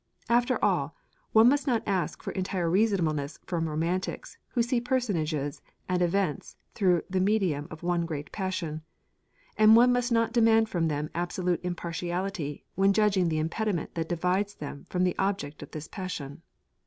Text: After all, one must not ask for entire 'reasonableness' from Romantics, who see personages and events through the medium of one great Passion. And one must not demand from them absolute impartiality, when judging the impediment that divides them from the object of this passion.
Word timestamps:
After 0.29 0.57
all, 0.65 0.95
one 1.31 1.47
must 1.47 1.67
not 1.67 1.83
ask 1.85 2.23
for 2.23 2.31
entire 2.31 2.67
'reasonableness' 2.67 3.37
from 3.45 3.69
Romantics, 3.69 4.35
who 4.47 4.63
see 4.63 4.81
personages 4.81 5.61
and 5.87 6.01
events 6.01 6.57
through 6.73 7.03
the 7.07 7.19
medium 7.19 7.67
of 7.69 7.83
one 7.83 8.07
great 8.07 8.31
Passion. 8.31 8.81
And 9.57 9.75
one 9.75 9.93
must 9.93 10.11
not 10.11 10.33
demand 10.33 10.69
from 10.69 10.87
them 10.87 11.11
absolute 11.13 11.61
impartiality, 11.63 12.65
when 12.73 12.93
judging 12.93 13.29
the 13.29 13.37
impediment 13.37 13.93
that 13.93 14.09
divides 14.09 14.55
them 14.55 14.87
from 14.89 15.03
the 15.03 15.15
object 15.19 15.61
of 15.61 15.69
this 15.69 15.87
passion. 15.87 16.41